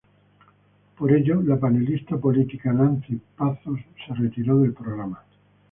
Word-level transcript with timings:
Por 0.97 1.13
ello, 1.13 1.43
la 1.43 1.59
panelista 1.59 2.17
política, 2.17 2.73
Nancy 2.73 3.21
Pazos, 3.37 3.81
se 4.07 4.15
retiró 4.15 4.57
del 4.57 4.73
programa. 4.73 5.23